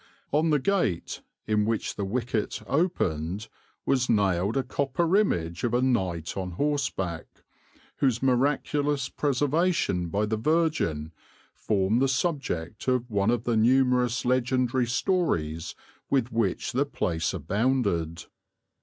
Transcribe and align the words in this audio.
On 0.31 0.49
the 0.49 0.57
gate 0.57 1.21
in 1.45 1.63
which 1.63 1.93
the 1.95 2.03
wicket 2.05 2.63
opened 2.65 3.47
was 3.85 4.09
nailed 4.09 4.57
a 4.57 4.63
copper 4.63 5.15
image 5.15 5.63
of 5.63 5.75
a 5.75 5.81
knight 5.83 6.35
on 6.35 6.53
horseback, 6.53 7.27
whose 7.97 8.23
miraculous 8.23 9.09
preservation 9.09 10.07
by 10.09 10.25
the 10.25 10.37
Virgin 10.37 11.11
formed 11.53 12.01
the 12.01 12.07
subject 12.07 12.87
of 12.87 13.11
one 13.11 13.29
of 13.29 13.43
the 13.43 13.55
numerous 13.55 14.25
legendary 14.25 14.87
stories 14.87 15.75
with 16.09 16.31
which 16.31 16.71
the 16.71 16.87
place 16.87 17.31
abounded. 17.31 18.25